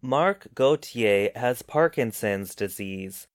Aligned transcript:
Marc 0.00 0.54
Gauthier 0.54 1.30
has 1.34 1.62
Parkinson's 1.62 2.54
disease. 2.54 3.26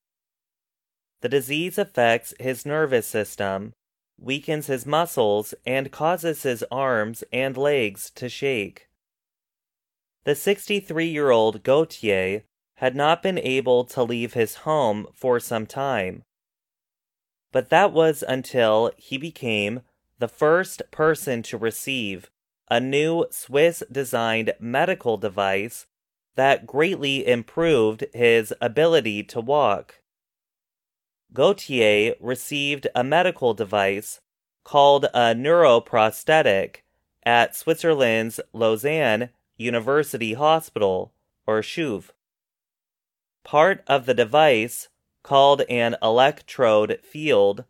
The 1.19 1.27
disease 1.27 1.77
affects 1.77 2.33
his 2.39 2.65
nervous 2.65 3.05
system, 3.05 3.73
weakens 4.17 4.67
his 4.67 4.85
muscles, 4.85 5.53
and 5.65 5.91
causes 5.91 6.43
his 6.43 6.63
arms 6.71 7.21
and 7.33 7.57
legs 7.57 8.09
to 8.11 8.29
shake. 8.29 8.87
The 10.23 10.35
63 10.35 11.05
year 11.05 11.31
old 11.31 11.63
Gauthier 11.63 12.43
had 12.75 12.95
not 12.95 13.21
been 13.21 13.39
able 13.39 13.83
to 13.85 14.03
leave 14.03 14.33
his 14.33 14.55
home 14.55 15.07
for 15.13 15.41
some 15.41 15.65
time. 15.65 16.23
But 17.51 17.69
that 17.71 17.91
was 17.91 18.23
until 18.25 18.91
he 18.95 19.17
became 19.17 19.81
the 20.19 20.29
first 20.29 20.81
person 20.91 21.43
to 21.43 21.57
receive 21.57 22.31
a 22.71 22.79
new 22.79 23.25
Swiss 23.31 23.83
designed 23.91 24.53
medical 24.61 25.17
device 25.17 25.87
that 26.35 26.65
greatly 26.65 27.27
improved 27.27 28.05
his 28.13 28.53
ability 28.59 29.23
to 29.23 29.39
walk. 29.39 30.01
Gauthier 31.33 32.15
received 32.19 32.87
a 32.95 33.03
medical 33.03 33.53
device 33.53 34.21
called 34.63 35.05
a 35.05 35.33
neuroprosthetic 35.33 36.77
at 37.25 37.55
Switzerland's 37.55 38.39
Lausanne 38.53 39.29
University 39.57 40.33
Hospital, 40.33 41.13
or 41.45 41.61
CHUV. 41.61 42.09
Part 43.43 43.83
of 43.87 44.05
the 44.05 44.13
device, 44.13 44.89
called 45.21 45.61
an 45.69 45.95
electrode 46.01 46.99
field, 47.03 47.65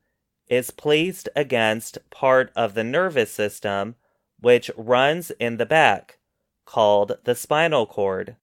is 0.47 0.71
placed 0.71 1.29
against 1.35 1.97
part 2.09 2.51
of 2.55 2.73
the 2.73 2.83
nervous 2.83 3.31
system 3.31 3.95
which 4.39 4.69
runs 4.75 5.31
in 5.31 5.57
the 5.57 5.65
back, 5.65 6.19
called 6.65 7.17
the 7.23 7.35
spinal 7.35 7.85
cord. 7.85 8.35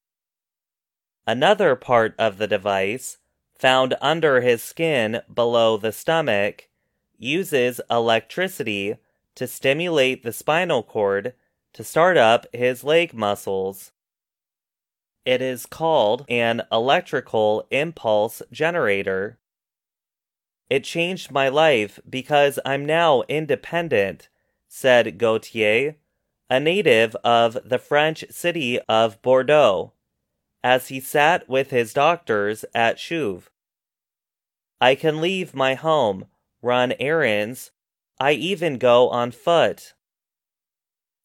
Another 1.30 1.76
part 1.76 2.16
of 2.18 2.38
the 2.38 2.48
device, 2.48 3.18
found 3.56 3.94
under 4.00 4.40
his 4.40 4.64
skin 4.64 5.22
below 5.32 5.76
the 5.76 5.92
stomach, 5.92 6.68
uses 7.18 7.80
electricity 7.88 8.96
to 9.36 9.46
stimulate 9.46 10.24
the 10.24 10.32
spinal 10.32 10.82
cord 10.82 11.34
to 11.72 11.84
start 11.84 12.16
up 12.16 12.48
his 12.52 12.82
leg 12.82 13.14
muscles. 13.14 13.92
It 15.24 15.40
is 15.40 15.66
called 15.66 16.24
an 16.28 16.62
electrical 16.72 17.64
impulse 17.70 18.42
generator. 18.50 19.38
It 20.68 20.82
changed 20.82 21.30
my 21.30 21.48
life 21.48 22.00
because 22.10 22.58
I'm 22.64 22.84
now 22.84 23.22
independent, 23.28 24.28
said 24.66 25.16
Gauthier, 25.16 25.94
a 26.50 26.58
native 26.58 27.14
of 27.22 27.56
the 27.64 27.78
French 27.78 28.24
city 28.30 28.80
of 28.88 29.22
Bordeaux 29.22 29.92
as 30.62 30.88
he 30.88 31.00
sat 31.00 31.48
with 31.48 31.70
his 31.70 31.92
doctors 31.92 32.64
at 32.74 32.96
CHUV. 32.96 33.44
I 34.80 34.94
can 34.94 35.20
leave 35.20 35.54
my 35.54 35.74
home, 35.74 36.26
run 36.62 36.94
errands, 36.98 37.70
I 38.18 38.32
even 38.32 38.78
go 38.78 39.08
on 39.08 39.30
foot. 39.30 39.94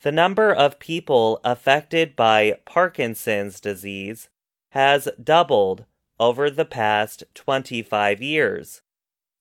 The 0.02 0.12
number 0.12 0.54
of 0.54 0.80
people 0.80 1.40
affected 1.44 2.16
by 2.16 2.60
Parkinson's 2.66 3.60
disease 3.60 4.30
has 4.72 5.10
doubled 5.22 5.86
over 6.20 6.50
the 6.50 6.66
past 6.66 7.24
25 7.34 8.22
years, 8.22 8.82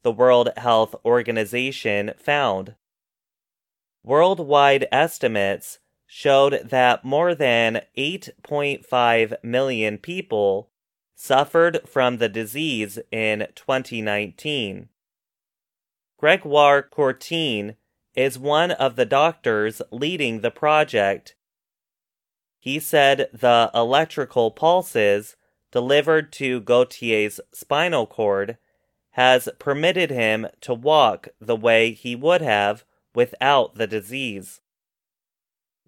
the 0.02 0.12
World 0.12 0.50
Health 0.56 0.94
Organization 1.04 2.12
found. 2.18 2.76
Worldwide 4.02 4.86
estimates 4.90 5.78
showed 6.16 6.68
that 6.70 7.04
more 7.04 7.34
than 7.34 7.80
8.5 7.98 9.34
million 9.42 9.98
people 9.98 10.70
suffered 11.16 11.80
from 11.88 12.18
the 12.18 12.28
disease 12.28 13.00
in 13.10 13.48
2019. 13.56 14.90
Gregoire 16.16 16.82
Courtine 16.84 17.74
is 18.14 18.38
one 18.38 18.70
of 18.70 18.94
the 18.94 19.04
doctors 19.04 19.82
leading 19.90 20.40
the 20.40 20.52
project. 20.52 21.34
He 22.60 22.78
said 22.78 23.28
the 23.32 23.72
electrical 23.74 24.52
pulses 24.52 25.34
delivered 25.72 26.32
to 26.34 26.60
Gauthier's 26.60 27.40
spinal 27.52 28.06
cord 28.06 28.56
has 29.14 29.48
permitted 29.58 30.10
him 30.10 30.46
to 30.60 30.74
walk 30.74 31.26
the 31.40 31.56
way 31.56 31.90
he 31.90 32.14
would 32.14 32.40
have 32.40 32.84
without 33.16 33.74
the 33.74 33.88
disease. 33.88 34.60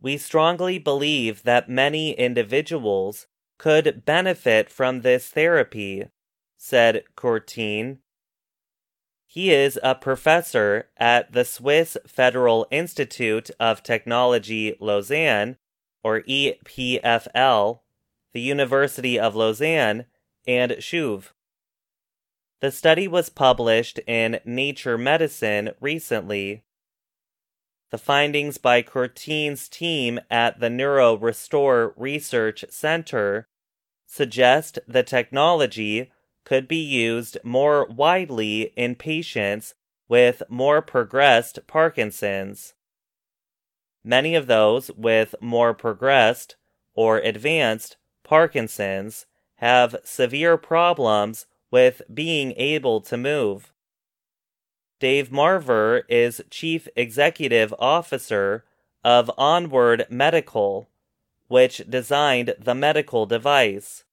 We 0.00 0.18
strongly 0.18 0.78
believe 0.78 1.42
that 1.44 1.68
many 1.68 2.12
individuals 2.12 3.26
could 3.58 4.04
benefit 4.04 4.70
from 4.70 5.00
this 5.00 5.28
therapy, 5.28 6.08
said 6.56 7.04
Courtine. 7.16 7.98
He 9.26 9.52
is 9.52 9.78
a 9.82 9.94
professor 9.94 10.88
at 10.96 11.32
the 11.32 11.44
Swiss 11.44 11.96
Federal 12.06 12.66
Institute 12.70 13.50
of 13.58 13.82
Technology 13.82 14.76
Lausanne, 14.80 15.56
or 16.04 16.22
EPFL, 16.22 17.80
the 18.32 18.40
University 18.40 19.18
of 19.18 19.34
Lausanne, 19.34 20.04
and 20.46 20.72
CHUV. 20.72 21.30
The 22.60 22.70
study 22.70 23.08
was 23.08 23.28
published 23.28 23.98
in 24.06 24.40
Nature 24.44 24.96
Medicine 24.96 25.72
recently. 25.80 26.62
The 27.90 27.98
findings 27.98 28.58
by 28.58 28.82
Courtine's 28.82 29.68
team 29.68 30.18
at 30.30 30.58
the 30.58 30.68
NeuroRestore 30.68 31.92
Research 31.96 32.64
Center 32.68 33.48
suggest 34.06 34.78
the 34.88 35.02
technology 35.02 36.10
could 36.44 36.66
be 36.66 36.76
used 36.76 37.38
more 37.44 37.86
widely 37.86 38.72
in 38.76 38.94
patients 38.94 39.74
with 40.08 40.42
more 40.48 40.82
progressed 40.82 41.60
Parkinson's. 41.66 42.74
Many 44.04 44.34
of 44.34 44.46
those 44.46 44.90
with 44.92 45.34
more 45.40 45.74
progressed 45.74 46.56
or 46.94 47.18
advanced 47.18 47.96
Parkinson's 48.22 49.26
have 49.56 49.96
severe 50.04 50.56
problems 50.56 51.46
with 51.70 52.02
being 52.12 52.52
able 52.56 53.00
to 53.00 53.16
move. 53.16 53.72
Dave 54.98 55.28
Marver 55.28 56.04
is 56.08 56.42
Chief 56.48 56.88
Executive 56.96 57.74
Officer 57.78 58.64
of 59.04 59.30
Onward 59.36 60.06
Medical, 60.08 60.88
which 61.48 61.82
designed 61.88 62.54
the 62.58 62.74
medical 62.74 63.26
device. 63.26 64.04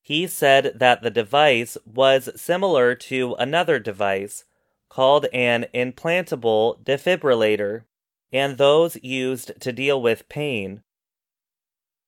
He 0.00 0.26
said 0.26 0.72
that 0.76 1.02
the 1.02 1.10
device 1.10 1.76
was 1.84 2.30
similar 2.40 2.94
to 2.94 3.34
another 3.34 3.78
device 3.78 4.44
called 4.88 5.26
an 5.34 5.66
implantable 5.74 6.82
defibrillator 6.82 7.84
and 8.32 8.56
those 8.56 8.96
used 9.02 9.60
to 9.60 9.70
deal 9.70 10.00
with 10.00 10.30
pain. 10.30 10.82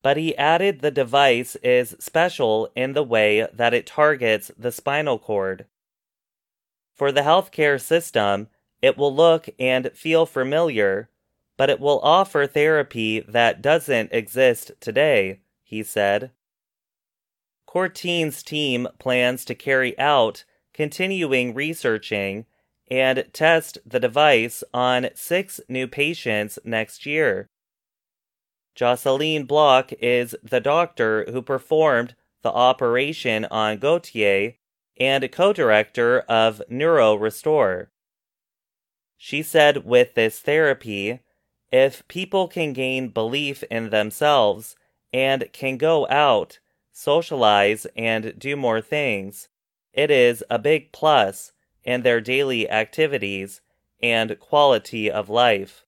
But 0.03 0.17
he 0.17 0.35
added 0.39 0.81
the 0.81 0.91
device 0.91 1.57
is 1.57 1.95
special 1.99 2.71
in 2.75 2.95
the 2.95 3.03
way 3.03 3.47
that 3.53 3.75
it 3.75 3.87
targets 3.87 4.51
the 4.57 4.73
spinal 4.73 5.19
cord. 5.19 5.67
For 7.01 7.13
the 7.13 7.23
healthcare 7.23 7.81
system, 7.81 8.49
it 8.83 8.99
will 8.99 9.15
look 9.15 9.49
and 9.59 9.91
feel 9.95 10.27
familiar, 10.27 11.09
but 11.57 11.71
it 11.71 11.81
will 11.81 11.99
offer 12.01 12.47
therapy 12.47 13.21
that 13.21 13.63
doesn't 13.63 14.13
exist 14.13 14.73
today, 14.81 15.41
he 15.63 15.83
said. 15.83 16.31
Courtine's 17.65 18.43
team 18.43 18.87
plans 18.99 19.47
to 19.47 19.55
carry 19.55 19.99
out 19.99 20.45
continuing 20.75 21.55
researching 21.55 22.45
and 22.91 23.25
test 23.33 23.79
the 23.87 23.99
device 23.99 24.63
on 24.75 25.09
six 25.15 25.59
new 25.71 25.89
patients 25.89 26.59
next 26.65 27.07
year. 27.07 27.49
Jocelyn 28.75 29.47
Bloch 29.47 29.91
is 30.03 30.37
the 30.43 30.61
doctor 30.61 31.25
who 31.31 31.41
performed 31.41 32.15
the 32.43 32.53
operation 32.53 33.47
on 33.47 33.79
Gauthier 33.79 34.57
and 35.01 35.33
co 35.33 35.53
director 35.53 36.21
of 36.29 36.63
Neuro 36.69 37.15
Restore. 37.15 37.91
She 39.17 39.43
said 39.43 39.85
with 39.85 40.15
this 40.15 40.39
therapy, 40.39 41.21
if 41.73 42.07
people 42.07 42.47
can 42.47 42.73
gain 42.73 43.09
belief 43.09 43.63
in 43.65 43.91
themselves 43.91 44.77
and 45.13 45.49
can 45.53 45.79
go 45.79 46.07
out, 46.09 46.59
socialize, 46.93 47.87
and 47.97 48.39
do 48.39 48.57
more 48.57 48.81
things, 48.81 49.49
it 49.93 50.11
is 50.11 50.45
a 50.51 50.59
big 50.59 50.93
plus 50.93 51.53
in 51.85 52.03
their 52.03 52.21
daily 52.21 52.69
activities 52.71 53.61
and 54.03 54.39
quality 54.39 55.11
of 55.11 55.29
life. 55.29 55.85